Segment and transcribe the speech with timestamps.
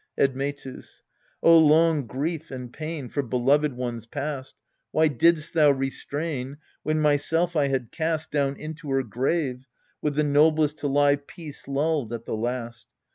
[0.17, 1.03] Admetus.
[1.43, 4.55] Oh, long grief and pain For beloved ones passed!
[4.89, 9.67] Why didst thou restrain When myself I had cast Down into her grave,
[10.01, 12.87] with the noblest to lie peace lulled at the last